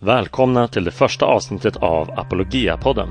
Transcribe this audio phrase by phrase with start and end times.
[0.00, 3.08] Välkomna till det första avsnittet av Apologia-podden.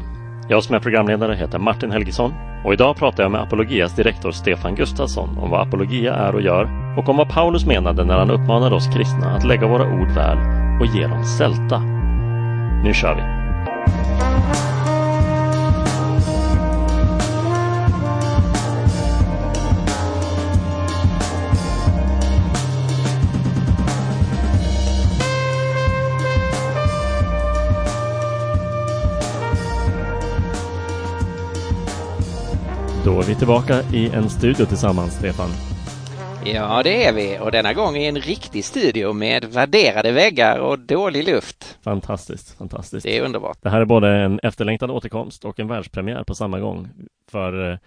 [0.49, 2.33] Jag som är programledare heter Martin Helgesson
[2.65, 6.97] och idag pratar jag med Apologias direktor Stefan Gustafsson om vad Apologia är och gör
[6.97, 10.37] och om vad Paulus menade när han uppmanade oss kristna att lägga våra ord väl
[10.81, 11.79] och ge dem sälta.
[12.83, 13.21] Nu kör vi!
[33.07, 35.49] Då är vi tillbaka i en studio tillsammans, Stefan.
[36.45, 40.79] Ja, det är vi och denna gång i en riktig studio med värderade väggar och
[40.79, 41.77] dålig luft.
[41.83, 43.05] Fantastiskt, fantastiskt.
[43.05, 43.57] Det är underbart.
[43.61, 46.89] Det här är både en efterlängtad återkomst och en världspremiär på samma gång.
[47.31, 47.79] För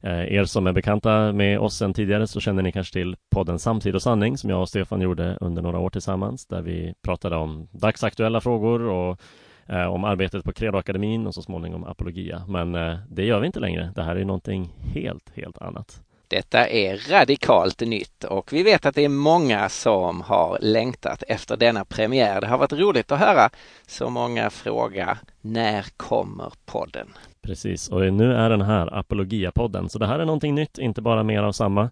[0.00, 3.58] eh, er som är bekanta med oss sedan tidigare så känner ni kanske till podden
[3.58, 7.36] Samtid och sanning som jag och Stefan gjorde under några år tillsammans där vi pratade
[7.36, 9.20] om dagsaktuella frågor och
[9.66, 12.42] eh, om arbetet på Credoakademin och så småningom Apologia.
[12.48, 13.92] Men eh, det gör vi inte längre.
[13.94, 16.00] Det här är någonting helt, helt annat.
[16.28, 21.56] Detta är radikalt nytt och vi vet att det är många som har längtat efter
[21.56, 22.40] denna premiär.
[22.40, 23.50] Det har varit roligt att höra
[23.86, 27.08] så många fråga när kommer podden?
[27.42, 29.88] Precis, och nu är den här Apologia-podden.
[29.88, 31.90] Så det här är någonting nytt, inte bara mer av samma.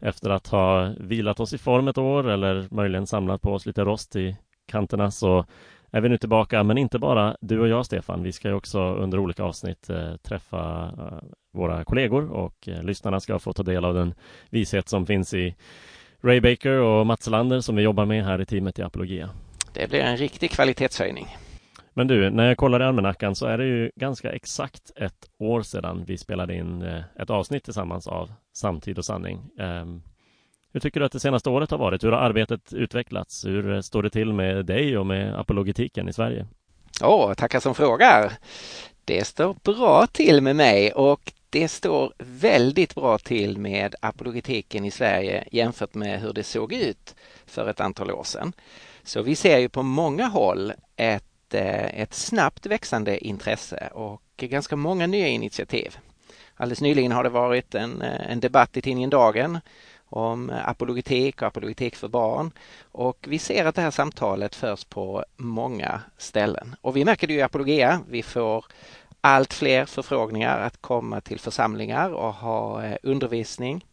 [0.00, 3.84] Efter att ha vilat oss i form ett år eller möjligen samlat på oss lite
[3.84, 4.36] rost i
[4.66, 5.44] kanterna så
[5.96, 8.22] är vi nu tillbaka, men inte bara du och jag Stefan.
[8.22, 13.20] Vi ska ju också under olika avsnitt eh, träffa eh, våra kollegor och eh, lyssnarna
[13.20, 14.14] ska få ta del av den
[14.50, 15.54] vishet som finns i
[16.20, 19.30] Ray Baker och Mats Lander som vi jobbar med här i teamet i Apologia.
[19.74, 21.26] Det blir en riktig kvalitetshöjning.
[21.94, 25.62] Men du, när jag kollar i almanackan så är det ju ganska exakt ett år
[25.62, 26.82] sedan vi spelade in
[27.20, 29.38] ett avsnitt tillsammans av Samtid och sanning.
[30.76, 32.04] Hur tycker du att det senaste året har varit?
[32.04, 33.44] Hur har arbetet utvecklats?
[33.44, 36.46] Hur eh, står det till med dig och med apologetiken i Sverige?
[37.02, 38.32] Åh, oh, tackar som frågar.
[39.04, 44.90] Det står bra till med mig och det står väldigt bra till med apologetiken i
[44.90, 47.14] Sverige jämfört med hur det såg ut
[47.46, 48.52] för ett antal år sedan.
[49.02, 54.76] Så vi ser ju på många håll ett, eh, ett snabbt växande intresse och ganska
[54.76, 55.98] många nya initiativ.
[56.56, 59.58] Alldeles nyligen har det varit en, eh, en debatt i tidningen Dagen
[60.08, 62.50] om apologetik och apologetik för barn.
[62.92, 66.76] Och vi ser att det här samtalet förs på många ställen.
[66.80, 68.00] Och vi märker det ju i Apologia.
[68.08, 68.64] Vi får
[69.20, 73.86] allt fler förfrågningar att komma till församlingar och ha eh, undervisning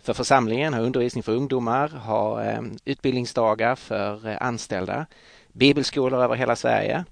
[0.00, 5.06] för församlingen, ha undervisning för ungdomar, ha eh, utbildningsdagar för eh, anställda,
[5.52, 7.04] bibelskolor över hela Sverige.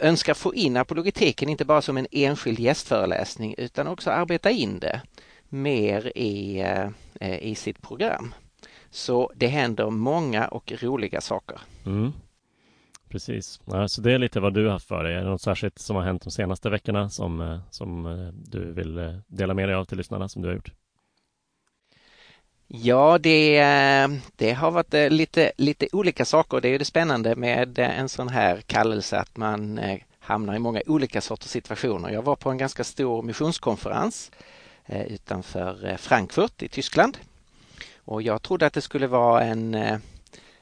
[0.00, 5.00] Önskar få in apologetiken inte bara som en enskild gästföreläsning utan också arbeta in det
[5.48, 6.60] mer i,
[7.20, 8.34] eh, i sitt program.
[8.90, 11.60] Så det händer många och roliga saker.
[11.86, 12.12] Mm.
[13.08, 15.14] Precis, ja, så det är lite vad du har haft för dig.
[15.14, 18.72] Är det något särskilt som har hänt de senaste veckorna som, eh, som eh, du
[18.72, 20.72] vill dela med dig av till lyssnarna som du har gjort?
[22.66, 23.60] Ja, det,
[24.36, 26.60] det har varit lite, lite olika saker.
[26.60, 29.80] Det är det spännande med en sån här kallelse att man
[30.24, 32.10] hamnar i många olika sorters situationer.
[32.10, 34.30] Jag var på en ganska stor missionskonferens
[34.86, 37.18] Eh, utanför eh, Frankfurt i Tyskland.
[38.04, 39.98] Och jag trodde att det skulle vara en, eh,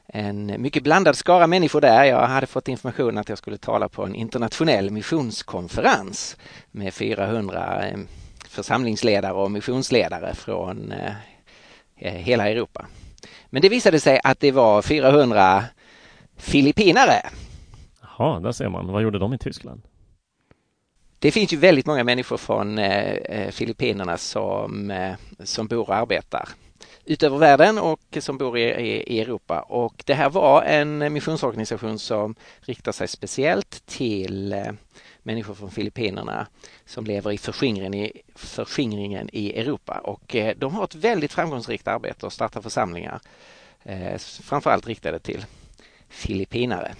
[0.06, 2.04] en mycket blandad skara människor där.
[2.04, 6.36] Jag hade fått information att jag skulle tala på en internationell missionskonferens
[6.70, 7.84] med 400
[8.48, 10.94] församlingsledare och missionsledare från
[11.96, 12.86] hela Europa.
[13.46, 15.64] Men det visade sig att det var 400
[16.36, 17.22] filippinare.
[18.02, 18.86] Jaha, där ser man.
[18.86, 19.82] Vad gjorde de i Tyskland?
[21.22, 25.94] Det finns ju väldigt många människor från eh, eh, Filippinerna som, eh, som bor och
[25.94, 26.48] arbetar
[27.04, 29.60] utöver världen och som bor i, i, i, Europa.
[29.60, 34.72] Och det här var en missionsorganisation som riktar sig speciellt till eh,
[35.22, 36.46] människor från Filippinerna
[36.86, 39.98] som lever i förskingringen i, förskingringen i Europa.
[40.04, 43.20] Och eh, de har ett väldigt framgångsrikt arbete och startar församlingar,
[43.82, 45.44] eh, framförallt riktade till
[46.08, 46.94] filippinare.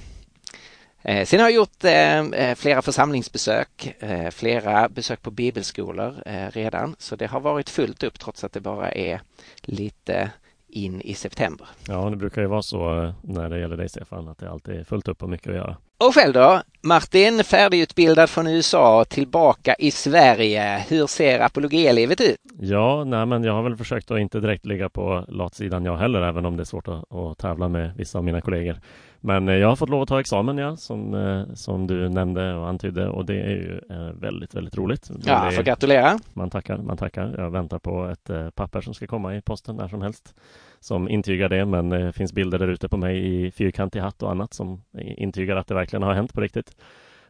[1.04, 6.50] Eh, sen har jag gjort eh, eh flera församlingsbesök, eh, flera besök på bibelskolor eh,
[6.50, 9.20] redan, så det har varit fullt upp trots att det bara är
[9.62, 10.30] lite
[10.68, 11.68] in i september.
[11.88, 14.84] Ja, det brukar ju vara så när det gäller dig Stefan, att det alltid är
[14.84, 15.76] fullt upp och mycket att göra.
[16.06, 16.62] Och själv då?
[16.80, 20.84] Martin, färdigutbildad från USA, tillbaka i Sverige.
[20.88, 22.36] Hur ser apologelivet ut?
[22.60, 26.22] Ja, nej, men jag har väl försökt att inte direkt ligga på latsidan jag heller,
[26.22, 28.76] även om det är svårt att, att tävla med vissa av mina kollegor.
[29.20, 32.54] Men eh, jag har fått lov att ta examen, ja, som, eh, som du nämnde
[32.54, 35.10] och antydde och det är ju eh, väldigt, väldigt roligt.
[35.24, 36.18] Ja, jag får gratulera.
[36.32, 37.34] Man tackar, man tackar.
[37.38, 40.34] Jag väntar på ett papper som ska komma i posten när som helst
[40.82, 44.30] som intygar det, men det finns bilder där ute på mig i fyrkantig hatt och
[44.30, 46.76] annat som eh, intygar att det verkligen har hänt på riktigt.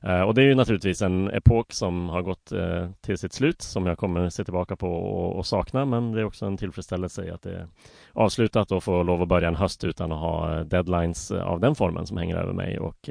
[0.02, 2.52] Eh, och det är ju naturligtvis en epok som har gått
[3.00, 4.88] till sitt slut som jag kommer se tillbaka på
[5.36, 7.66] och, sakna men det är också en tillfredsställelse i att det är
[8.12, 12.06] avslutat och få lov att börja en höst utan att ha deadlines av den formen
[12.06, 13.10] som hänger över mig och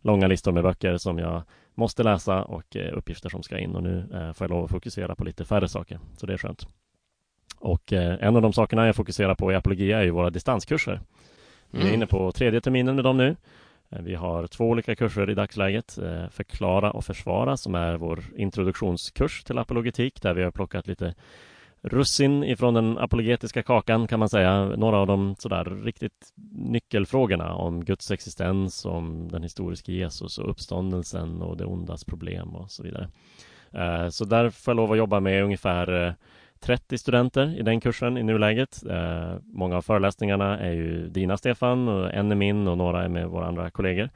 [0.00, 1.42] långa listor med böcker som jag
[1.74, 4.06] måste läsa och uppgifter som ska in och nu
[4.36, 6.66] får jag lov att fokusera på lite färre saker så det är skönt.
[7.58, 11.00] Och en av de sakerna jag fokuserar på i apologia är ju våra distanskurser.
[11.70, 11.94] Vi är mm.
[11.94, 13.36] inne på tredje terminen med dem nu
[13.90, 15.98] Eh, vi har två olika kurser i dagsläget.
[15.98, 21.14] Eh, Förklara och försvara som är vår introduktionskurs till apologetik där vi har plockat lite
[21.82, 24.64] russin ifrån den apologetiska kakan kan man säga.
[24.64, 31.42] Några av de sådär riktigt nyckelfrågorna om Guds existens, om den historiska Jesus och uppståndelsen
[31.42, 33.08] och det ondas problem och så vidare.
[33.72, 36.14] Eh, så där får jag lov att jobba med ungefär
[36.66, 38.82] 30 studenter i den kursen i nuläget.
[38.90, 43.08] Eh, många av föreläsningarna är ju dina Stefan, och en är min och några är
[43.08, 44.10] med våra andra kollegor.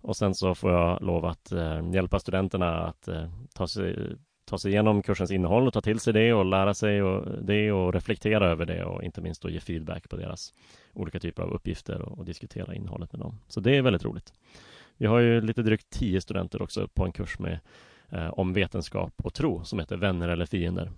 [0.00, 3.96] Och sen så får jag lov att eh, hjälpa studenterna att eh, ta, sig,
[4.44, 7.72] ta sig igenom kursens innehåll och ta till sig det och lära sig och det
[7.72, 10.54] och reflektera över det och inte minst då ge feedback på deras
[10.92, 13.40] olika typer av uppgifter och, och diskutera innehållet med dem.
[13.48, 14.32] Så det är väldigt roligt.
[14.96, 17.58] Vi har ju lite drygt tio studenter också på en kurs med
[18.08, 20.90] eh, om vetenskap och tro som heter Vänner eller fiender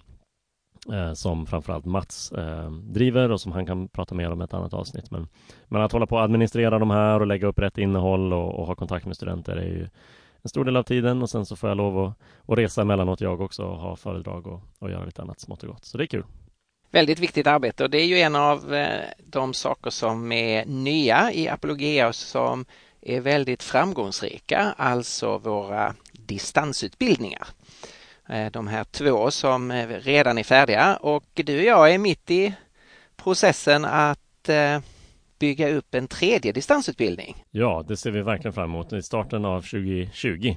[0.93, 4.55] eh, som framförallt Mats eh, driver och som han kan prata mer om i ett
[4.55, 5.11] annat avsnitt.
[5.11, 5.29] Men,
[5.67, 8.67] men att hålla på att administrera de här och lägga upp rätt innehåll och, och
[8.67, 9.89] ha kontakt med studenter är ju
[10.43, 12.15] en stor del av tiden och sen så får jag lov att,
[12.47, 15.69] att resa emellanåt jag också och ha föredrag och, och göra lite annat smått och
[15.69, 15.85] gott.
[15.85, 16.25] Så det är kul.
[16.91, 21.33] Väldigt viktigt arbete och det är ju en av eh, de saker som är nya
[21.33, 22.65] i Apologia som
[23.01, 27.49] är väldigt framgångsrika, alltså våra distansutbildningar.
[28.29, 32.55] Eh, de här två som redan är färdiga och du och jag är mitt i
[33.17, 34.81] processen att eh,
[35.39, 37.45] bygga upp en tredje distansutbildning.
[37.51, 38.93] Ja, det ser vi verkligen fram emot.
[38.93, 40.57] I starten av 2020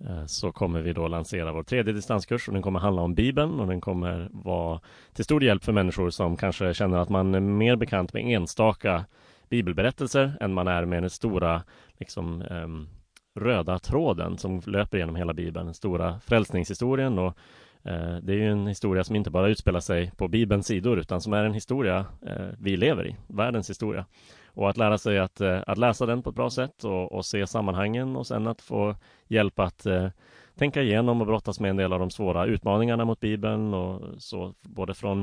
[0.00, 3.60] eh, så kommer vi då lansera vår tredje distanskurs och den kommer handla om Bibeln
[3.60, 4.80] och den kommer vara
[5.14, 9.04] till stor hjälp för människor som kanske känner att man är mer bekant med enstaka
[9.48, 11.62] bibelberättelser än man är med den stora
[11.98, 12.88] liksom, um,
[13.34, 17.38] röda tråden som löper genom hela Bibeln, den stora frälsningshistorien och
[17.82, 21.20] eh, det är ju en historia som inte bara utspelar sig på Bibelns sidor utan
[21.20, 24.04] som är en historia eh, vi lever i, världens historia.
[24.46, 27.26] Och att lära sig att, eh, att läsa den på ett bra sätt och, och,
[27.26, 28.96] se sammanhangen och sen att få
[29.28, 30.08] hjälp att eh,
[30.54, 34.54] tänka igenom och brottas med en del av de svåra utmaningarna mot Bibeln och så
[34.62, 35.20] både från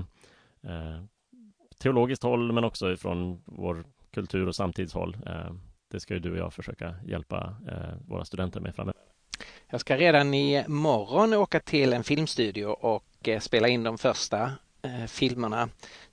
[0.63, 1.03] eh,
[1.81, 5.17] teologiskt håll men också från vår kultur och samtidshåll.
[5.25, 5.53] Eh,
[5.91, 9.01] det ska ju du och jag försöka hjälpa eh, våra studenter med framöver.
[9.69, 14.51] Jag ska redan i morgon åka till en filmstudio och eh, spela in de första
[14.81, 15.69] eh, filmerna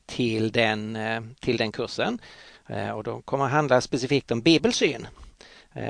[0.06, 0.98] till den,
[1.40, 2.18] till den kursen.
[2.94, 5.06] Och de kommer att handla specifikt om bibelsyn.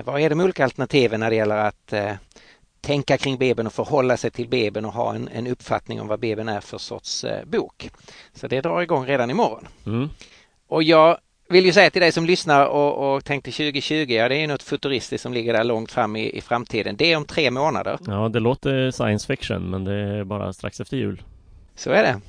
[0.04, 1.94] Vad är de olika alternativen när det gäller att
[2.80, 6.20] tänka kring Bibeln och förhålla sig till Bibeln och ha en, en uppfattning om vad
[6.20, 7.90] Bibeln är för sorts bok.
[8.32, 9.68] Så det drar igång redan imorgon.
[9.86, 10.08] Mm.
[10.66, 14.36] Och jag vill ju säga till dig som lyssnar och, och tänkte 2020, ja det
[14.36, 16.96] är något futuristiskt som ligger där långt fram i, i framtiden.
[16.96, 17.98] Det är om tre månader.
[18.06, 21.22] Ja, det låter science fiction, men det är bara strax efter jul.
[21.74, 22.20] Så är det.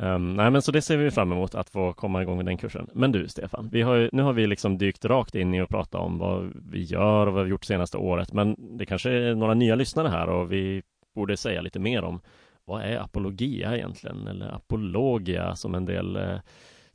[0.00, 2.56] Um, nej, men så det ser vi fram emot att få komma igång med den
[2.56, 2.86] kursen.
[2.92, 5.68] Men du Stefan, vi har ju, nu har vi liksom dykt rakt in i att
[5.68, 8.32] prata om vad vi gör och vad vi gjort senaste året.
[8.32, 10.82] Men det kanske är några nya lyssnare här och vi
[11.14, 12.20] borde säga lite mer om
[12.64, 14.26] vad är apologia egentligen?
[14.26, 16.38] Eller apologia som en del eh,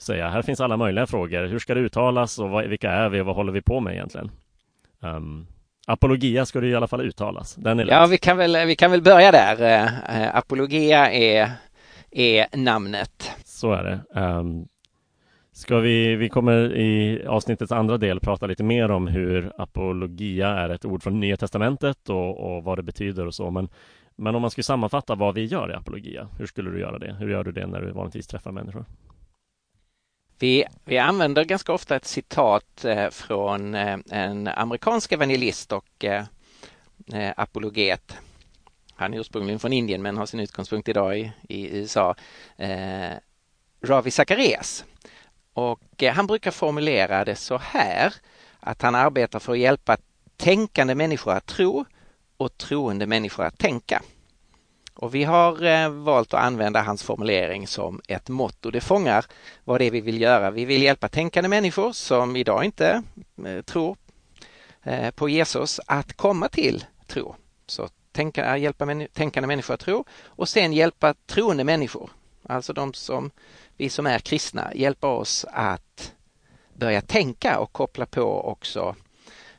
[0.04, 0.30] säga.
[0.30, 1.46] Här finns alla möjliga frågor.
[1.46, 3.94] Hur ska det uttalas och vad, vilka är vi och vad håller vi på med
[3.94, 4.32] egentligen?
[5.00, 5.48] Um,
[5.88, 7.56] apologia ska det i alla fall uttalas.
[7.56, 9.84] Den är ja, vi kan, väl, vi kan väl börja där.
[9.84, 11.52] Uh, apologia är,
[12.12, 13.32] är namnet.
[13.46, 14.20] Så är det.
[14.20, 14.68] Um,
[15.56, 20.70] ska vi, vi kommer i avsnittets andra del prata lite mer om hur apologia är
[20.70, 23.52] ett ord från Nya Testamentet och, och vad det betyder och så.
[23.52, 23.70] Men,
[24.16, 27.16] men om man skulle sammanfatta vad vi gör i apologia, hur skulle du göra det?
[27.20, 28.86] Hur gör du det när du vanligtvis träffar människor?
[30.44, 36.24] Vi, vi använder ganska ofta ett citat eh, från eh, en amerikansk evangelist och eh,
[37.38, 38.18] apologet.
[38.96, 42.16] Han är ursprungligen från Indien men har sin utgångspunkt idag i, i USA.
[43.84, 44.86] Ravi Zacharias.
[45.54, 48.14] Och han brukar formulera det så här
[48.60, 49.98] att han arbetar för att hjälpa
[50.38, 51.86] tänkande människor att tro
[52.38, 54.02] och troende människor att tänka.
[55.04, 58.72] Och vi har eh, valt att använda hans formulering som ett motto.
[58.72, 59.26] Det fångar
[59.64, 60.52] vad det är vi vill göra.
[60.52, 63.04] Vi vill hjälpa tänkande människor som idag inte
[63.46, 63.98] eh, tror
[64.84, 67.36] eh, på Jesus att komma till tro.
[67.68, 72.10] Så tänka, eh, hjälpa män, tänkande människor att tro och sen hjälpa troende människor
[72.44, 73.32] alltså de som,
[73.78, 76.14] vi som är kristna, hjälpa oss att
[76.74, 78.96] börja tänka och koppla på också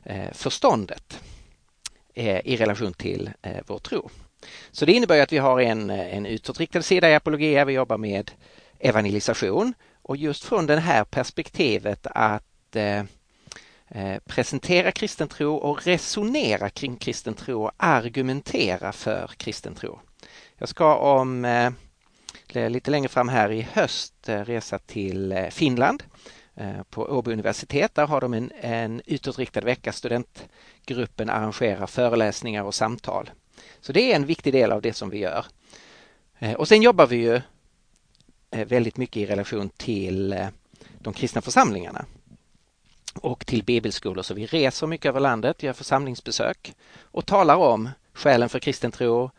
[0.03, 1.21] eh, förståndet
[2.15, 4.11] eh, i relation till eh, vår tro.
[4.71, 7.65] Så det innebär att vi har en, eh, en utåtriktad sida i Apologia.
[7.65, 8.31] Vi jobbar med
[8.79, 13.05] evangelisation och just från det här perspektivet att eh,
[13.89, 20.01] eh, presentera kristen tro och resonera kring kristen tro och argumentera för kristen tro.
[20.59, 26.03] Jag ska om eh, lite längre fram här i höst eh, resa till Finland
[26.55, 27.95] eh, på Åbo universitet.
[27.95, 29.93] Där har de en, en utåtriktad vecka.
[29.93, 33.31] Studentgruppen arrangerar föreläsningar och samtal.
[33.81, 35.47] Så det är en viktig del av det som vi gör.
[36.39, 37.41] Eh, och sen jobbar vi ju
[38.51, 40.49] eh, väldigt mycket i relation till eh,
[40.99, 42.05] de kristna församlingarna
[43.15, 44.23] och till bibelskolor.
[44.23, 49.31] Så vi reser mycket över landet, gör församlingsbesök och talar om skälen för kristen tro,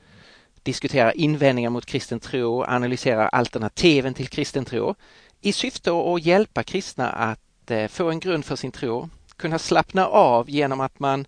[0.63, 4.95] diskuterar invändningar mot kristen tro, analyserar alternativen till kristen tro
[5.41, 10.49] i syfte att hjälpa kristna att få en grund för sin tro, kunna slappna av
[10.49, 11.27] genom att man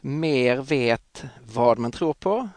[0.00, 2.48] mer vet vad man tror på,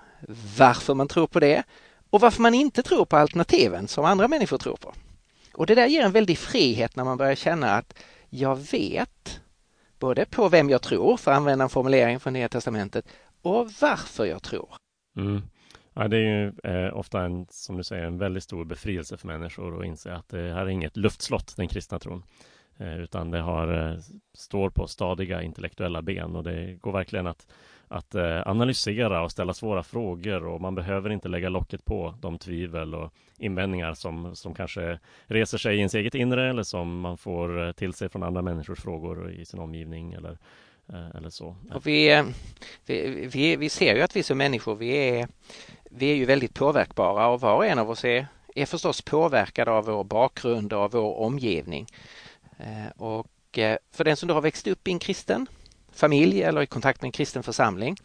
[0.57, 1.63] varför man tror på det
[2.09, 4.93] och varför man inte tror på alternativen som andra människor tror på.
[5.53, 9.41] Och det där ger en väldig frihet när man börjar känna att jag vet
[9.99, 13.05] både på vem jag tror, för att använda en formulering från Nya Testamentet,
[13.41, 14.75] och varför jag tror.
[15.17, 15.41] Mm.
[15.93, 19.27] Ja, det är ju eh, ofta en, som du säger, en väldigt stor befrielse för
[19.27, 22.23] människor att inse att det här är inget luftslott, den kristna tron.
[22.77, 23.97] Eh, utan det har, eh,
[24.33, 27.47] står på stadiga intellektuella ben och det går verkligen att,
[27.87, 32.37] att eh, analysera och ställa svåra frågor och man behöver inte lägga locket på de
[32.37, 37.17] tvivel och invändningar som, som kanske reser sig i ens eget inre eller som man
[37.17, 40.37] får till sig från andra människors frågor i sin omgivning eller,
[41.15, 41.55] eller så.
[41.73, 42.23] Och vi,
[42.85, 45.27] vi, vi, vi ser ju att vi som människor, vi är,
[45.83, 49.67] vi är ju väldigt påverkbara och var och en av oss är, är förstås påverkad
[49.67, 51.87] av vår bakgrund och av vår omgivning.
[52.63, 55.47] Eh, och eh, för den som då har växt upp i en kristen
[55.91, 57.97] familj eller i kontakt med en kristen församling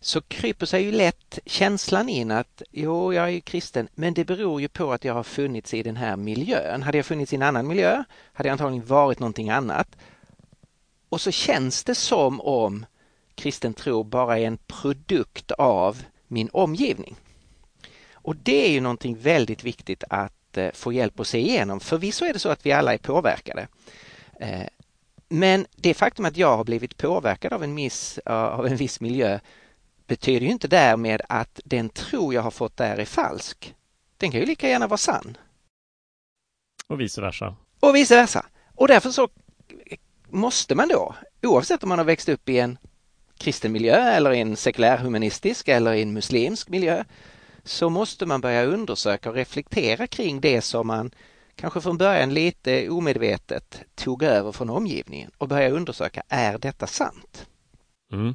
[0.00, 4.24] så kryper sig ju lätt känslan in att jo, jag är ju kristen, men det
[4.24, 6.82] beror ju på att jag har funnits i den här miljön.
[6.82, 9.96] Hade jag funnits i en annan miljö hade jag antagligen varit någonting annat.
[11.08, 12.86] Och så känns det som om
[13.34, 17.16] kristen tro bara är en produkt av min omgivning.
[18.12, 20.37] Och det är ju någonting väldigt viktigt att
[20.72, 21.80] få hjälp att se igenom.
[21.80, 23.68] Förvisso är det så att vi alla är påverkade.
[24.40, 24.66] Eh,
[25.28, 29.38] men det faktum att jag har blivit påverkad av en, miss, av en viss miljö
[30.06, 33.74] betyder ju inte därmed att den tro jag har fått där är falsk.
[34.16, 35.36] Den kan ju lika gärna vara sann.
[36.86, 37.56] Och vice versa.
[37.80, 38.46] Och vice versa.
[38.74, 39.28] Och därför så
[40.28, 42.78] måste man då, oavsett om man har växt upp i en
[43.38, 47.04] kristen miljö eller i en sekulär humanistisk eller i en muslimsk miljö,
[47.64, 51.10] så måste man börja undersöka och reflektera kring det som man
[51.54, 57.46] kanske från början lite omedvetet tog över från omgivningen och börja undersöka, är detta sant?
[58.12, 58.34] Mm,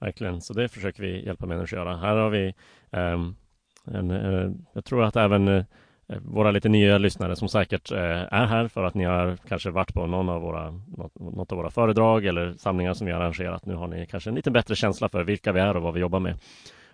[0.00, 1.96] verkligen, så det försöker vi hjälpa människor att göra.
[1.96, 2.54] Här har vi
[2.90, 3.36] um,
[3.84, 5.64] en, uh, jag tror att även uh,
[6.06, 9.94] våra lite nya lyssnare som säkert uh, är här för att ni har kanske varit
[9.94, 13.66] på någon av våra, något, något av våra föredrag eller samlingar som vi har arrangerat.
[13.66, 16.00] Nu har ni kanske en lite bättre känsla för vilka vi är och vad vi
[16.00, 16.38] jobbar med.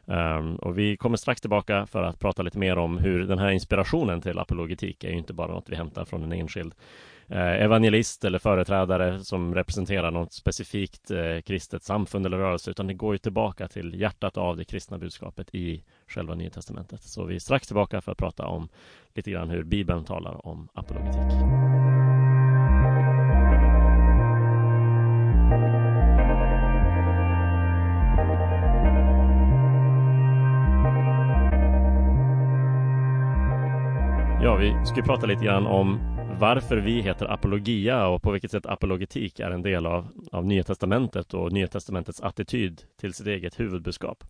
[0.09, 3.51] Um, och vi kommer strax tillbaka för att prata lite mer om hur den här
[3.51, 6.75] inspirationen till apologetik är ju inte bara något vi hämtar från en enskild
[7.29, 12.95] eh, evangelist eller företrädare som representerar något specifikt eh, kristet samfund eller rörelse, utan det
[12.95, 17.03] går ju tillbaka till hjärtat av det kristna budskapet i själva Nya Testamentet.
[17.03, 18.69] Så vi är strax tillbaka för att prata om
[19.15, 21.33] lite grann hur Bibeln talar om apologetik.
[34.43, 35.99] Ja, vi ska prata lite grann om
[36.41, 40.63] varför vi heter apologia och på vilket sätt apologetik är en del av, av Nya
[40.63, 44.25] Testamentet och Nya Testamentets attityd till sitt eget huvudbudskap.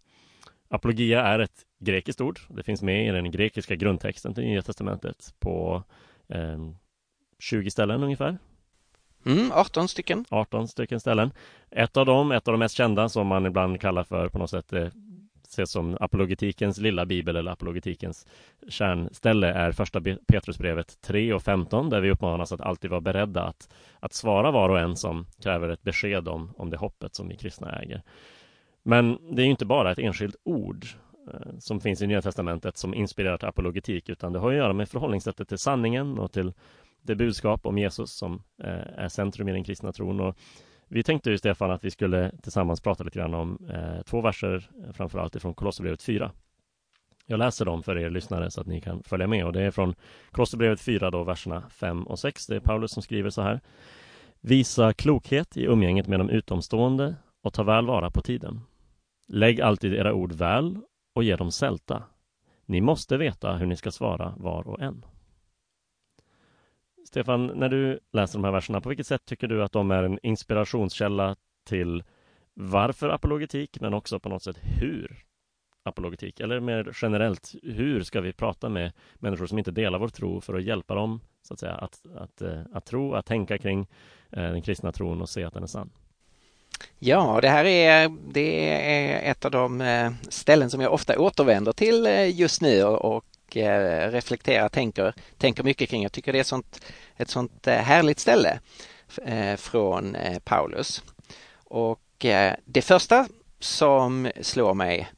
[0.69, 2.41] Apologia är ett grekiskt ord.
[2.49, 5.83] Det finns med i den grekiska grundtexten till Nya Testamentet på
[6.29, 6.59] eh,
[7.39, 8.39] 20 ställen ungefär.
[9.27, 10.25] Mm, 18 stycken.
[10.29, 11.31] 18 stycken ställen.
[11.71, 14.51] Ett av dem, ett av de mest kända som man ibland kallar för på något
[14.51, 14.89] sätt eh,
[15.49, 18.27] ses som apologetikens lilla bibel eller apologetikens
[18.69, 23.69] kärnställe är första Petrusbrevet 3 och 15 där vi uppmanas att alltid vara beredda att,
[24.01, 27.37] att svara var och en som kräver ett besked om, om det hoppet som vi
[27.37, 28.03] kristna äger.
[28.83, 30.87] Men det är inte bara ett enskilt ord
[31.33, 34.73] eh, som finns i Nya Testamentet som inspirerar till apologetik utan det har att göra
[34.73, 36.53] med förhållningssättet till sanningen och till
[37.03, 40.21] det budskap om Jesus som eh, är centrum i den kristna tron.
[40.21, 40.37] Och
[40.89, 44.71] vi tänkte ju Stefan att vi skulle tillsammans prata lite grann om eh, två verser,
[44.85, 46.33] eh, framförallt ifrån Kolosserbrevet 4.
[47.27, 49.71] Jag läser dem för er lyssnare så att ni kan följa med och det är
[49.71, 49.95] från
[50.31, 52.47] Kolosserbrevet 4 då, verserna 5 och 6.
[52.47, 53.61] Det är Paulus som skriver så här.
[54.41, 58.61] Visa klokhet i umgänget med de utomstående och ta väl vara på tiden.
[59.29, 60.79] Lägg alltid era ord väl
[61.15, 62.03] och ge dem sälta.
[62.67, 65.05] Ni måste veta hur ni ska svara var och en.
[67.07, 70.03] Stefan, när du läser de här verserna, på vilket sätt tycker du att de är
[70.03, 72.05] en inspirationskälla till
[72.55, 75.25] varför apologetik, men också på något sätt hur
[75.83, 76.41] apologetik?
[76.41, 80.55] Eller mer generellt, hur ska vi prata med människor som inte delar vår tro för
[80.55, 83.81] att hjälpa dem så att, säga, att, att, eh, att tro, att tänka kring
[84.31, 85.91] eh, den kristna tron och se att den är sann?
[86.99, 91.73] Ja, det här är, det är ett av de eh, ställen som jag ofta återvänder
[91.73, 96.03] till just nu och Eh, reflekterar, tänker, tänker mycket kring.
[96.03, 96.85] Jag tycker det är sånt,
[97.17, 98.61] ett sånt eh, härligt ställe
[99.25, 101.03] eh, från Paulus.
[101.65, 102.01] Och
[102.65, 103.27] det första
[103.61, 105.09] som slår mig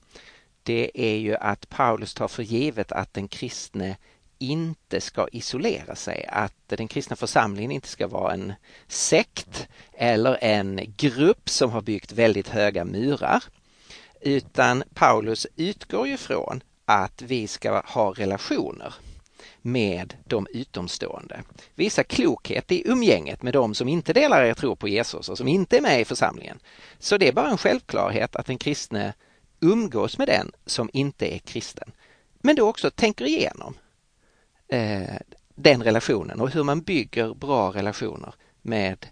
[0.62, 3.96] det är ju att Paulus tar för givet att den kristne
[4.38, 8.52] inte ska isolera sig, att den kristna församlingen inte ska vara en
[8.88, 13.44] sekt eller en grupp som har byggt väldigt höga murar.
[14.20, 18.94] Utan Paulus utgår ju från att vi ska ha relationer
[19.62, 21.42] med de utomstående.
[21.74, 25.48] Visa klokhet i umgänget med de som inte delar er tro på Jesus och som
[25.48, 26.58] inte är med i församlingen.
[26.98, 29.14] Så det är bara en självklarhet att den kristne
[29.60, 31.92] umgås med den som inte är kristen.
[32.40, 33.74] Men då också tänker igenom
[34.68, 35.16] eh,
[35.54, 39.06] den relationen och hur man bygger bra relationer med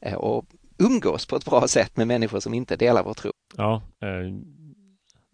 [0.00, 0.44] eh, och
[0.78, 3.30] umgås på ett bra sätt med människor som inte delar vår tro.
[3.56, 4.53] Ja, eh,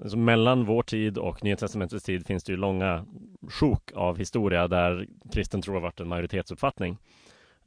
[0.02, 3.04] alltså mellan vår tid och Nya Testamentets tid finns det ju långa
[3.48, 6.98] sjok av historia där kristen tro har varit en majoritetsuppfattning.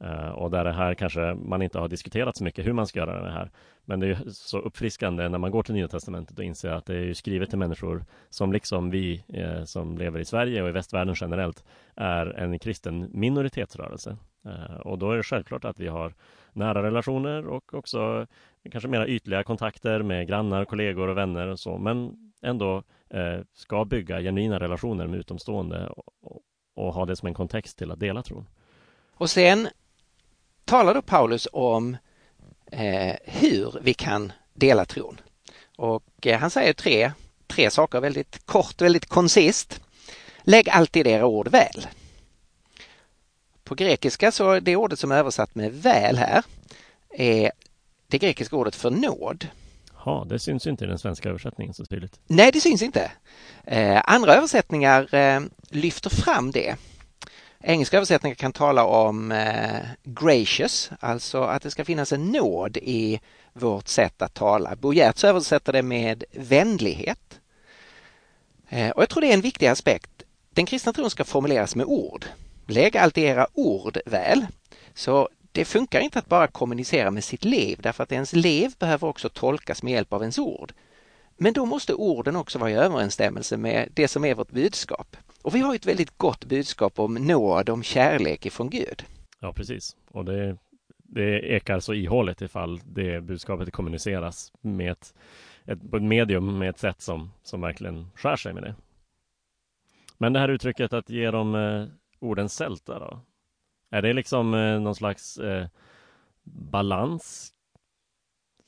[0.04, 2.98] Uh, och där det här kanske man inte har diskuterat så mycket hur man ska
[2.98, 3.50] göra det här.
[3.84, 6.86] Men det är ju så uppfriskande när man går till Nya Testamentet och inser att
[6.86, 10.72] det är skrivet till människor som liksom vi eh, som lever i Sverige och i
[10.72, 11.64] västvärlden generellt
[11.94, 14.16] är en kristen minoritetsrörelse.
[14.46, 16.14] Uh, och då är det självklart att vi har
[16.56, 18.26] nära relationer och också
[18.70, 23.84] kanske mera ytliga kontakter med grannar, kollegor och vänner och så, men ändå eh, ska
[23.84, 26.40] bygga genuina relationer med utomstående och, och,
[26.74, 28.46] och ha det som en kontext till att dela tron.
[29.14, 29.68] Och sen
[30.64, 31.96] talar då Paulus om
[32.66, 35.20] eh, hur vi kan dela tron.
[35.76, 37.12] Och eh, han säger tre,
[37.46, 39.80] tre saker väldigt kort, väldigt koncist.
[40.42, 41.86] Lägg alltid era ord väl.
[43.64, 46.42] På grekiska så det ordet som är översatt med väl här
[47.10, 47.52] är
[48.08, 49.48] det grekiska ordet för nåd.
[50.04, 52.20] Ja, det syns inte i den svenska översättningen så tydligt.
[52.26, 53.10] Nej, det syns inte.
[53.64, 56.76] Eh, andra översättningar eh, lyfter fram det
[57.66, 63.20] Engelska översättningar kan tala om eh, gracious, alltså att det ska finnas en nåd i
[63.52, 64.76] vårt sätt att tala.
[64.76, 67.40] Bo Giertz översätter det med vänlighet.
[68.94, 70.10] Och jag tror det är en viktig aspekt.
[70.50, 72.24] Den kristna tron ska formuleras med ord.
[72.66, 74.46] Lägg alltid era ord väl.
[74.94, 79.08] Så det funkar inte att bara kommunicera med sitt liv därför att ens liv behöver
[79.08, 80.72] också tolkas med hjälp av ens ord.
[81.36, 85.16] Men då måste orden också vara i överensstämmelse med det som är vårt budskap.
[85.42, 89.04] Och vi har ett väldigt gott budskap om nåd, om kärlek ifrån Gud.
[89.40, 89.96] Ja, precis.
[90.10, 90.56] Och det,
[90.98, 95.14] det ekar så ihåligt ifall det budskapet kommuniceras med ett,
[95.64, 98.74] ett, på ett medium med ett sätt som, som verkligen skär sig med det.
[100.18, 101.86] Men det här uttrycket att ge dem eh,
[102.24, 103.20] orden sälta då?
[103.90, 105.66] Är det liksom eh, någon slags eh,
[106.44, 107.54] balans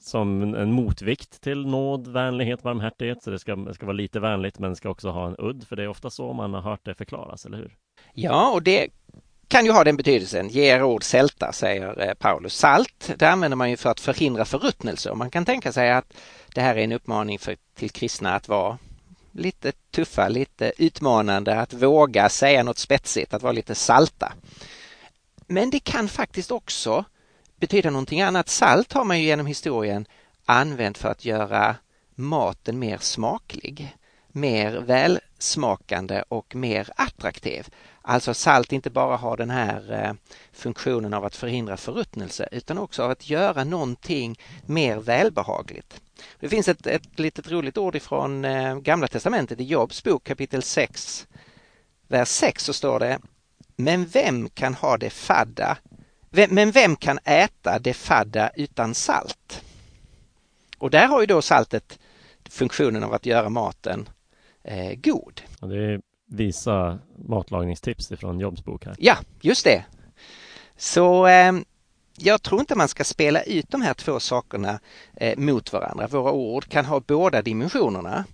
[0.06, 3.22] som en motvikt till nåd, vänlighet, varmhärtighet.
[3.22, 5.66] Så det ska, det ska vara lite vänligt men ska också ha en udd.
[5.68, 7.76] För det är ofta så man har hört det förklaras, eller hur?
[8.12, 8.88] Ja, och det
[9.48, 10.48] kan ju ha den betydelsen.
[10.48, 12.54] Ge er ord sälta, säger eh, Paulus.
[12.54, 15.10] Salt, det använder man ju för att förhindra förruttnelse.
[15.10, 16.16] Och man kan tänka sig att
[16.54, 18.78] det här är en uppmaning för, till kristna att vara
[19.36, 24.32] lite tuffa, lite utmanande, att våga säga något spetsigt, att vara lite salta.
[25.46, 27.04] Men det kan faktiskt också
[27.56, 28.48] betyda någonting annat.
[28.48, 30.06] Salt har man ju genom historien
[30.44, 31.76] använt för att göra
[32.14, 33.96] maten mer smaklig,
[34.28, 37.68] mer välsmakande och mer attraktiv.
[38.02, 40.12] Alltså salt inte bara har den här eh,
[40.52, 46.00] funktionen av att förhindra förruttnelse utan också av att göra någonting mer välbehagligt.
[46.40, 50.62] Det finns ett, ett litet roligt ord ifrån eh, Gamla Testamentet i Jobs bok kapitel
[50.62, 51.26] 6,
[52.08, 53.18] vers 6 så står det
[53.76, 55.78] Men vem kan ha det fadda
[56.48, 59.64] men vem kan äta det fadda utan salt?
[60.78, 61.98] Och där har ju då saltet
[62.48, 64.08] funktionen av att göra maten
[64.64, 65.42] eh, god.
[65.60, 66.98] Och det är visa
[67.28, 68.96] matlagningstips ifrån Jobs bok här.
[68.98, 69.84] Ja, just det.
[70.76, 71.52] Så eh,
[72.18, 74.80] jag tror inte man ska spela ut de här två sakerna
[75.16, 76.06] eh, mot varandra.
[76.06, 78.24] Våra ord kan ha båda dimensionerna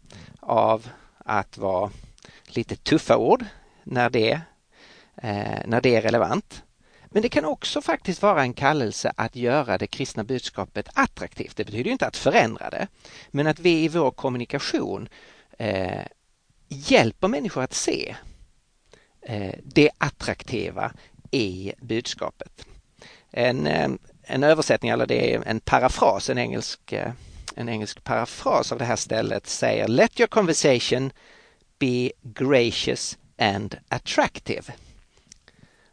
[0.41, 1.91] av att vara
[2.47, 3.45] lite tuffa ord
[3.85, 4.41] när det,
[5.17, 6.63] eh, när det är relevant.
[7.07, 11.57] Men det kan också faktiskt vara en kallelse att göra det kristna budskapet attraktivt.
[11.57, 12.87] Det betyder inte att förändra det,
[13.31, 15.09] men att vi i vår kommunikation
[15.59, 16.07] eh,
[16.69, 18.17] hjälper människor att se
[19.23, 20.93] eh, det attraktiva
[21.31, 22.67] i budskapet.
[23.33, 23.89] En, eh,
[24.23, 27.13] en översättning, eller det är en parafras, en engelsk, eh,
[27.57, 31.13] en engelsk parafras av det här stället säger Let your conversation
[31.79, 34.63] be gracious and attractive.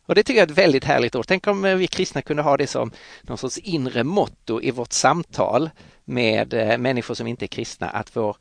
[0.06, 1.26] Och det tycker jag är ett väldigt härligt ord.
[1.28, 4.94] Tänk om eh, vi kristna kunde ha det som någon sorts inre motto i vårt
[4.94, 5.70] samtal
[6.06, 8.38] med människor som inte är kristna, att vår,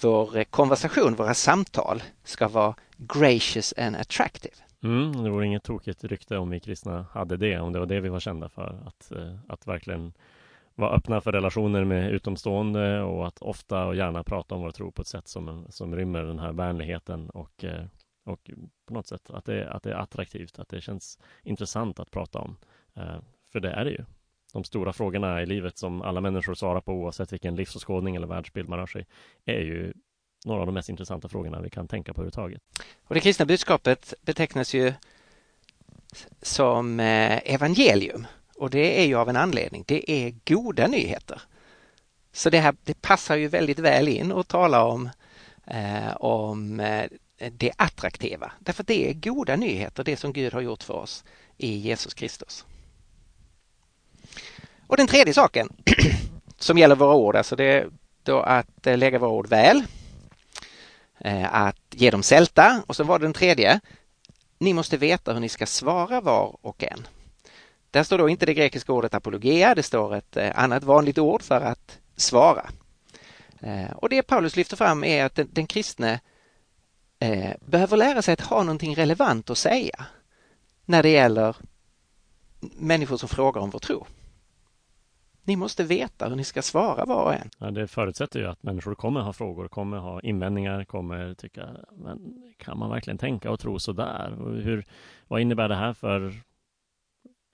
[0.00, 4.54] vår konversation, våra samtal ska vara gracious and attractive.
[4.82, 8.00] Mm, det vore inget tokigt rykte om vi kristna hade det, om det var det
[8.00, 8.82] vi var kända för.
[8.86, 10.12] Att, eh, att verkligen
[10.74, 14.92] vara öppna för relationer med utomstående och att ofta och gärna prata om vår tro
[14.92, 17.84] på ett sätt som, som rymmer den här vänligheten och, eh,
[18.24, 18.50] och
[18.86, 22.38] på något sätt att det, att det är attraktivt, att det känns intressant att prata
[22.38, 22.56] om.
[22.94, 23.18] Eh,
[23.52, 24.04] för det är det ju.
[24.52, 28.68] De stora frågorna i livet som alla människor svarar på oavsett vilken livsåskådning eller världsbild
[28.68, 29.06] man rör sig
[29.44, 29.92] är ju
[30.44, 32.62] några av de mest intressanta frågorna vi kan tänka på överhuvudtaget.
[33.04, 34.92] Och det kristna budskapet betecknas ju
[36.42, 38.26] som eh, evangelium
[38.56, 39.84] och det är ju av en anledning.
[39.86, 41.42] Det är goda nyheter.
[42.32, 45.10] Så det här det passar ju väldigt väl in att tala om,
[45.66, 47.10] eh, om eh,
[47.52, 48.52] det attraktiva.
[48.58, 51.24] Därför att det är goda nyheter, det som Gud har gjort för oss
[51.56, 52.64] i Jesus Kristus.
[54.86, 55.68] Och den tredje saken
[56.58, 57.90] som gäller våra ord, alltså det är
[58.22, 59.82] då att eh, lägga våra ord väl
[61.20, 63.80] Eh, att ge dem sälta och så var det den tredje.
[64.58, 67.06] Ni måste veta hur ni ska svara var och en.
[67.90, 71.42] Där står då inte det grekiska ordet apologia, det står ett eh, annat vanligt ord
[71.42, 72.70] för att svara.
[73.60, 76.20] Eh, och det Paulus lyfter fram är att den, den kristne
[77.18, 80.06] eh, behöver lära sig att ha någonting relevant att säga
[80.84, 81.56] när det gäller
[82.60, 84.06] människor som frågar om vår tro.
[85.44, 87.50] Ni måste veta hur ni ska svara var och en.
[87.58, 92.42] Ja, det förutsätter ju att människor kommer ha frågor, kommer ha invändningar, kommer tycka, men
[92.56, 94.36] kan man verkligen tänka och tro så där?
[94.62, 94.86] hur,
[95.28, 96.32] vad innebär det här för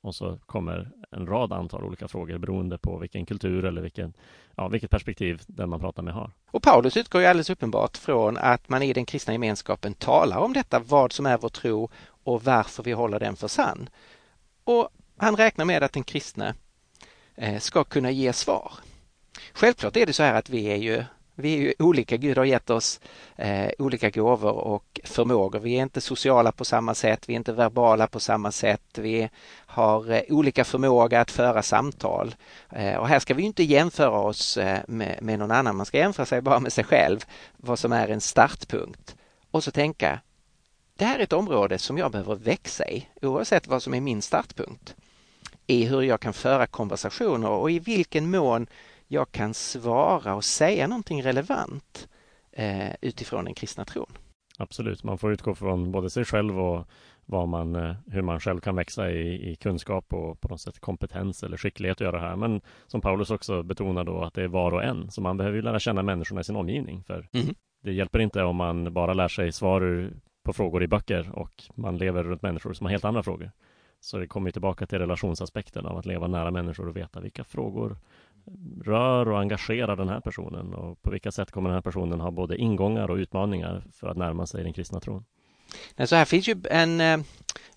[0.07, 4.13] och så kommer en rad antal olika frågor beroende på vilken kultur eller vilken,
[4.55, 6.31] ja, vilket perspektiv den man pratar med har.
[6.51, 10.53] Och Paulus utgår ju alldeles uppenbart från att man i den kristna gemenskapen talar om
[10.53, 11.91] detta, vad som är vår tro
[12.25, 13.89] och varför vi håller den för sann.
[14.65, 16.55] Och han räknar med att den kristne
[17.37, 18.73] Eh, ska kunna ge svar.
[19.53, 21.05] Självklart är det så här att vi är ju
[21.39, 23.01] vi är ju olika, Gud har gett oss
[23.37, 25.59] eh, olika gåvor och förmågor.
[25.59, 29.31] Vi är inte sociala på samma sätt, vi är inte verbala på samma sätt, vi
[29.67, 32.35] har eh, olika förmåga att föra samtal.
[32.71, 35.99] Eh, och här ska vi inte jämföra oss eh, med, med någon annan, man ska
[35.99, 37.25] jämföra sig bara med sig själv,
[37.57, 39.17] vad som är en startpunkt.
[39.51, 40.21] Och så tänka,
[40.97, 44.23] det här är ett område som jag behöver växa i, oavsett vad som är min
[44.23, 44.95] startpunkt
[45.67, 48.67] i hur jag kan föra konversationer och i vilken mån
[49.09, 52.09] jag kan svara och säga någonting relevant
[52.53, 54.13] eh, utifrån den kristna tron.
[54.59, 56.89] Absolut, man får utgå från både sig själv och
[57.27, 60.81] vad man, eh, hur man själv kan växa i, i, kunskap och på något sätt
[60.81, 62.37] kompetens eller skicklighet att göra det här.
[62.37, 65.57] Men som Paulus också betonar då att det är var och en, så man behöver
[65.57, 67.05] ju lära känna människorna i sin omgivning.
[67.07, 67.55] För mm.
[67.83, 70.11] Det hjälper inte om man bara lär sig svar
[70.45, 73.51] på frågor i böcker och man lever runt människor som har helt andra frågor.
[74.07, 77.97] Så det kommer tillbaka till relationsaspekten av att leva nära människor och veta vilka frågor
[78.85, 82.31] rör och engagerar den här personen och på vilka sätt kommer den här personen ha
[82.31, 85.25] både ingångar och utmaningar för att närma sig den kristna tron.
[86.05, 87.19] Så här finns ju en, eh,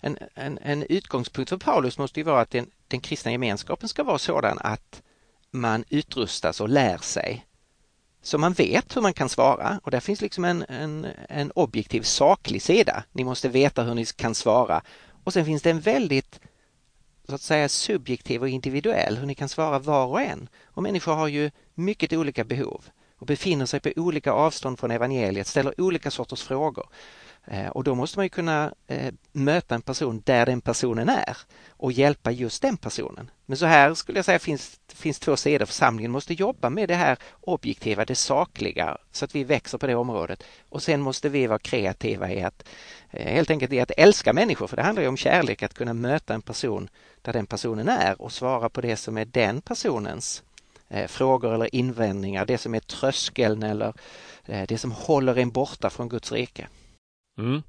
[0.00, 4.04] en, en, en utgångspunkt för Paulus måste ju vara att den, den kristna gemenskapen ska
[4.04, 5.02] vara sådan att
[5.50, 7.46] man utrustas och lär sig
[8.22, 12.02] så man vet hur man kan svara och där finns liksom en, en, en objektiv
[12.02, 13.04] saklig sida.
[13.12, 14.82] Ni måste veta hur ni kan svara
[15.24, 16.40] och sen finns det en väldigt
[17.28, 20.48] så att säga subjektiv och individuell, hur ni kan svara var och en.
[20.64, 22.84] Och människor har ju mycket olika behov
[23.18, 26.88] och befinner sig på olika avstånd från evangeliet, ställer olika sorters frågor.
[27.46, 31.36] Eh, och då måste man ju kunna eh, möta en person där den personen är
[31.70, 33.30] och hjälpa just den personen.
[33.46, 35.66] Men så här skulle jag säga finns, finns två sidor.
[35.66, 39.94] Församlingen måste jobba med det här objektiva, det sakliga, så att vi växer på det
[39.94, 40.42] området.
[40.68, 42.68] Och sen måste vi vara kreativa i att
[43.10, 45.94] eh, helt enkelt i att älska människor, för det handlar ju om kärlek, att kunna
[45.94, 46.88] möta en person
[47.22, 50.42] där den personen är och svara på det som är den personens
[51.06, 53.92] frågor eller invändningar, det som är tröskeln eller
[54.46, 56.68] det som håller en borta från Guds rike.
[57.40, 57.62] Mm.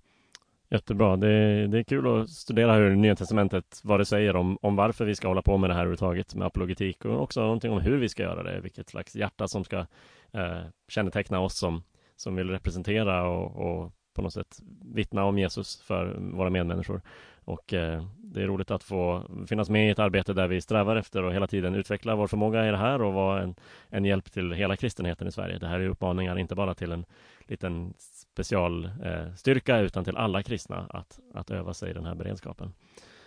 [0.70, 1.16] Jättebra.
[1.16, 5.06] Det, det är kul att studera hur Nya Testamentet, vad det säger om, om varför
[5.06, 7.98] vi ska hålla på med det här överhuvudtaget med apologetik och också någonting om hur
[7.98, 9.86] vi ska göra det, vilket slags hjärta som ska
[10.32, 11.84] eh, känneteckna oss som,
[12.16, 14.60] som vill representera och, och på något sätt
[14.94, 17.02] vittna om Jesus för våra medmänniskor.
[17.46, 20.96] Och eh, det är roligt att få finnas med i ett arbete där vi strävar
[20.96, 23.56] efter att hela tiden utveckla vår förmåga i det här och vara en,
[23.90, 25.58] en hjälp till hela kristenheten i Sverige.
[25.58, 27.06] Det här är uppmaningar inte bara till en
[27.48, 27.94] liten
[28.34, 32.74] specialstyrka eh, utan till alla kristna att, att öva sig i den här beredskapen.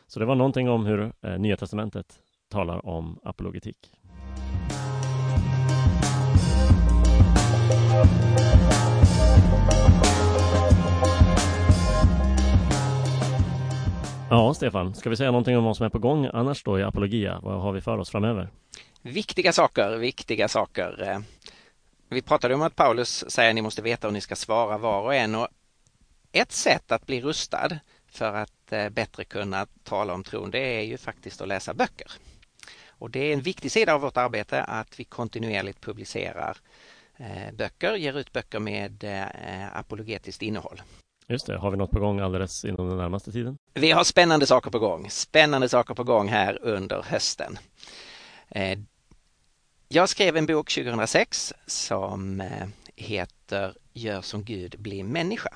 [0.07, 3.91] Så det var någonting om hur eh, Nya Testamentet talar om apologetik.
[14.31, 16.83] Ja, Stefan, ska vi säga någonting om vad som är på gång annars då i
[16.83, 17.41] Apologia?
[17.43, 18.49] Vad har vi för oss framöver?
[19.03, 21.03] Viktiga saker, viktiga saker.
[21.09, 21.19] Eh.
[22.09, 25.03] Vi pratade om att Paulus säger att ni måste veta hur ni ska svara var
[25.03, 25.49] och en och
[26.33, 30.83] ett sätt att bli rustad för att eh, bättre kunna tala om tron, det är
[30.83, 32.13] ju faktiskt att läsa böcker.
[32.89, 36.57] Och det är en viktig sida av vårt arbete att vi kontinuerligt publicerar
[37.17, 40.83] eh, böcker, ger ut böcker med eh, apologetiskt innehåll.
[41.29, 41.59] Just det.
[41.59, 43.57] Har vi något på gång alldeles inom den närmaste tiden?
[43.75, 45.11] Vi har spännande saker på gång.
[45.11, 47.59] Spännande saker på gång här under hösten.
[49.89, 52.67] Jag skrev en bok 2006 som eh,
[52.97, 55.55] heter Gör som Gud blir människa.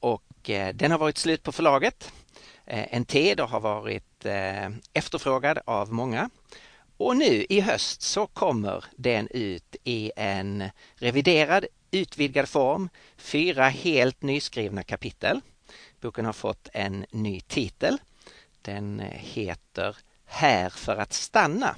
[0.00, 2.12] Och eh, den har varit slut på förlaget
[2.66, 4.26] eh, en tid och har varit
[4.92, 6.30] efterfrågad av många.
[6.96, 10.64] Och nu i höst så kommer den ut i en
[10.94, 15.40] reviderad utvidgad form, fyra helt nyskrivna kapitel.
[16.00, 17.98] Boken har fått en ny titel.
[18.62, 21.76] Den heter Här för att stanna.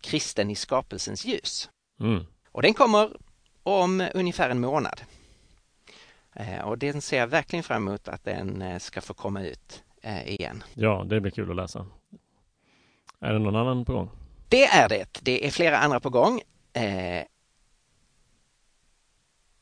[0.00, 1.70] Kristen i skapelsens ljus.
[2.00, 2.26] Mm.
[2.52, 3.16] Och den kommer
[3.62, 5.00] om ungefär en månad.
[6.34, 9.82] Eh, och den ser jag verkligen fram emot att den eh, ska få komma ut
[10.02, 10.64] eh, igen.
[10.74, 11.86] Ja, det blir kul att läsa.
[13.20, 14.10] Är det någon annan på gång?
[14.48, 15.18] Det är det.
[15.22, 16.40] Det är flera andra på gång.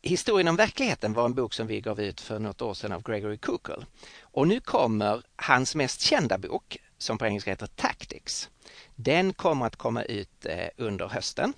[0.02, 3.02] Historien om verkligheten var en bok som vi gav ut för något år sedan av
[3.02, 3.84] Gregory Kukul.
[4.20, 8.50] Och nu kommer hans mest kända bok som på engelska heter Tactics.
[8.94, 11.52] Den kommer att komma ut eh, under hösten.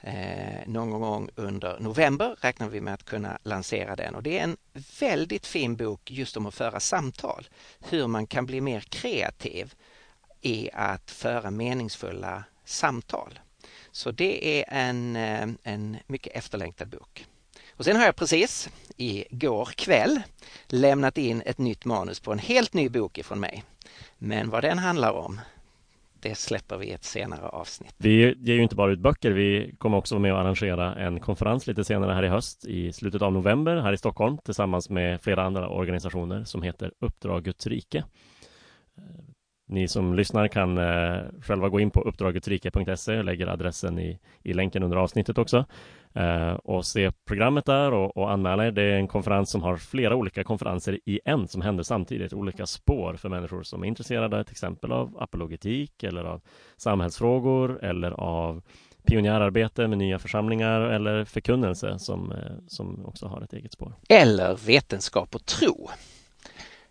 [0.00, 4.44] Eh, någon gång under november räknar vi med att kunna lansera den och det är
[4.44, 4.56] en
[5.00, 7.48] väldigt fin bok just om att föra samtal.
[7.80, 9.74] Hur man kan bli mer kreativ
[10.40, 13.38] i att föra meningsfulla samtal.
[13.90, 17.26] Så det är en, eh, en mycket efterlängtad bok.
[17.70, 20.22] Och sen har jag precis igår kväll
[20.66, 23.64] lämnat in ett nytt manus på en helt ny bok ifrån mig.
[24.18, 25.40] Men vad den handlar om,
[26.20, 27.94] det släpper vi i ett senare avsnitt.
[27.98, 31.20] Vi ger ju inte bara ut böcker, vi kommer också vara med och arrangera en
[31.20, 35.22] konferens lite senare här i höst i slutet av november här i Stockholm tillsammans med
[35.22, 37.98] flera andra organisationer som heter Uppdrag Guds rike.
[37.98, 39.04] Eh,
[39.68, 44.52] ni som lyssnar kan eh, själva gå in på uppdragetrike.se, jag lägger adressen i, i
[44.52, 45.64] länken under avsnittet också
[46.14, 48.70] eh, och se programmet där och, och anmäla er.
[48.70, 52.66] Det är en konferens som har flera olika konferenser i en som händer samtidigt, olika
[52.66, 56.40] spår för människor som är intresserade till exempel av apologetik eller av
[56.76, 58.62] samhällsfrågor eller av
[59.08, 63.92] pionjärarbete med nya församlingar eller förkunnelse som, eh, som också har ett eget spår.
[64.08, 65.90] Eller vetenskap och tro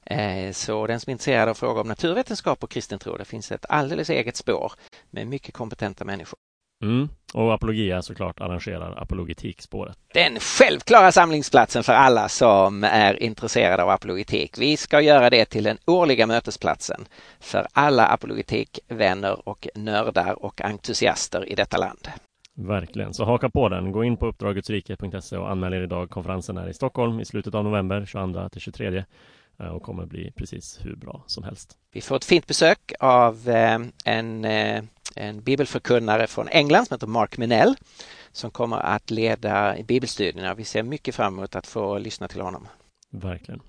[0.06, 3.52] eh, så den som är intresserad av frågor om naturvetenskap och kristen tro, det finns
[3.52, 4.72] ett alldeles eget spår
[5.10, 6.40] med mycket kompetenta människor.
[6.84, 7.10] Mm.
[7.34, 9.98] Och Apologia såklart arrangerar apologetikspåret.
[10.14, 14.58] Den självklara samlingsplatsen för alla som är intresserade av apologetik.
[14.58, 17.06] Vi ska göra det till den årliga mötesplatsen
[17.40, 22.08] för alla apologetikvänner och nördar och entusiaster i detta land.
[22.56, 23.92] Verkligen, så haka på den.
[23.92, 26.10] Gå in på uppdragetsrike.se och anmäl er idag.
[26.10, 29.04] Konferensen är i Stockholm i slutet av november, 22 till 23
[29.60, 31.78] Eh, och kommer bli precis hur bra som helst.
[31.92, 34.84] Vi får ett fint besök av eh, en, eh,
[35.16, 37.76] en bibelförkunnare från England som heter Mark Minell
[38.32, 40.54] som kommer att leda bibelstudierna.
[40.54, 42.68] Vi ser mycket fram emot att få lyssna till honom.
[43.10, 43.62] Verkligen.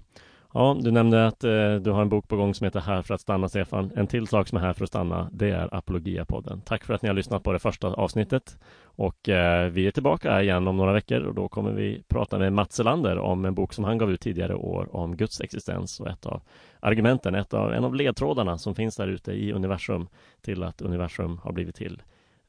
[0.54, 3.14] Ja, du nämnde att eh, du har en bok på gång som heter Här för
[3.14, 3.92] att stanna, Stefan.
[3.96, 6.60] En till sak som är här för att stanna, det är Apologia-podden.
[6.64, 8.58] Tack för att ni har lyssnat på det första avsnittet.
[8.84, 12.52] Och eh, vi är tillbaka igen om några veckor och då kommer vi prata med
[12.52, 16.08] Mats Elander om en bok som han gav ut tidigare år om Guds existens och
[16.08, 16.42] ett av
[16.80, 20.08] argumenten, ett av, en av ledtrådarna som finns där ute i universum
[20.40, 22.02] till att universum har blivit till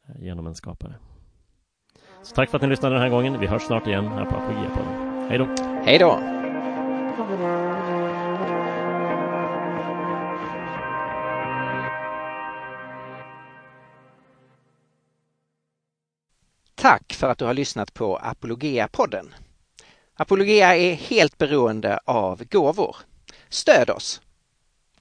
[0.07, 0.93] eh, genom en skapare.
[2.23, 3.39] Så tack för att ni lyssnade den här gången.
[3.39, 5.29] Vi hörs snart igen här på Apologia-podden.
[5.29, 5.47] Hej då!
[5.85, 7.58] Hej då!
[16.81, 19.33] Tack för att du har lyssnat på Apologia-podden.
[20.13, 22.95] Apologia är helt beroende av gåvor.
[23.49, 24.21] Stöd oss!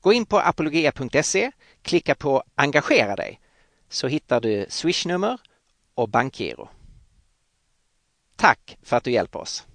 [0.00, 1.50] Gå in på apologia.se,
[1.82, 3.40] klicka på Engagera dig
[3.88, 5.40] så hittar du swishnummer
[5.94, 6.68] och bankgiro.
[8.36, 9.66] Tack för att du hjälper oss!